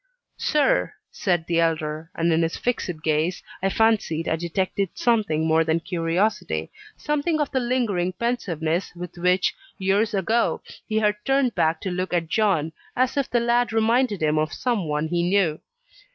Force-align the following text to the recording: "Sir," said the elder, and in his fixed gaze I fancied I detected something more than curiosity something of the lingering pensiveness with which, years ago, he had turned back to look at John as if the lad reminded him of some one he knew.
"Sir," 0.39 0.93
said 1.11 1.45
the 1.45 1.59
elder, 1.59 2.09
and 2.15 2.33
in 2.33 2.41
his 2.41 2.57
fixed 2.57 3.03
gaze 3.03 3.43
I 3.61 3.69
fancied 3.69 4.27
I 4.27 4.35
detected 4.35 4.89
something 4.95 5.45
more 5.45 5.63
than 5.63 5.79
curiosity 5.79 6.71
something 6.97 7.39
of 7.39 7.51
the 7.51 7.59
lingering 7.59 8.13
pensiveness 8.13 8.95
with 8.95 9.15
which, 9.19 9.53
years 9.77 10.15
ago, 10.15 10.63
he 10.87 10.97
had 10.97 11.17
turned 11.23 11.53
back 11.53 11.81
to 11.81 11.91
look 11.91 12.13
at 12.13 12.29
John 12.29 12.71
as 12.95 13.15
if 13.15 13.29
the 13.29 13.39
lad 13.39 13.71
reminded 13.71 14.23
him 14.23 14.39
of 14.39 14.53
some 14.53 14.87
one 14.87 15.07
he 15.07 15.21
knew. 15.21 15.59